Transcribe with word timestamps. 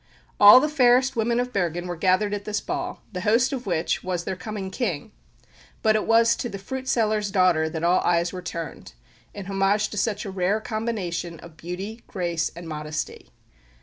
All 0.39 0.59
the 0.59 0.67
fairest 0.67 1.15
women 1.15 1.39
of 1.39 1.53
Bergen 1.53 1.85
were 1.85 1.95
gathered 1.95 2.33
at 2.33 2.43
this 2.43 2.59
ball, 2.59 3.03
the 3.13 3.21
host 3.21 3.53
of 3.53 3.67
which 3.67 4.03
was 4.03 4.23
their 4.23 4.35
coming 4.35 4.71
King, 4.71 5.11
but 5.83 5.95
it 5.95 6.07
was 6.07 6.35
to 6.37 6.49
the 6.49 6.57
fruit 6.57 6.87
seller's 6.87 7.29
daughter 7.29 7.69
that 7.69 7.83
all 7.83 7.99
eyes 8.01 8.33
were 8.33 8.41
turned, 8.41 8.93
in 9.35 9.45
homage 9.45 9.89
to 9.89 9.97
such 9.99 10.25
a 10.25 10.31
rare 10.31 10.59
combination 10.59 11.39
of 11.41 11.55
beauty, 11.55 12.01
grace, 12.07 12.49
and 12.55 12.67
modesty. 12.67 13.29